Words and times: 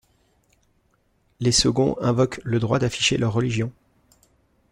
Les 1.41 1.51
seconds 1.51 1.95
invoquent 2.01 2.41
le 2.43 2.57
droit 2.57 2.79
d'afficher 2.79 3.17
leur 3.19 3.33
religion. 3.33 3.71